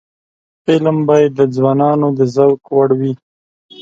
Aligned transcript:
فلم 0.63 0.97
باید 1.09 1.31
د 1.39 1.41
ځوانانو 1.55 2.07
د 2.17 2.19
ذوق 2.35 2.61
وړ 2.75 2.89
وي 2.99 3.13